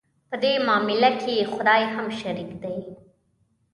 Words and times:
په 0.29 0.35
دې 0.43 0.53
معامله 0.67 1.09
کې 1.21 1.49
خدای 1.53 1.81
هم 1.93 2.07
شریک 2.19 2.51
دی. 2.63 2.77